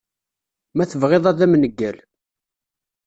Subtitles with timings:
[0.75, 1.97] Ma tebɣiḍ ad am-neggal.